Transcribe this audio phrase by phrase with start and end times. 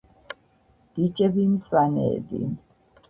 [0.95, 2.43] ბიჭები მწვანეები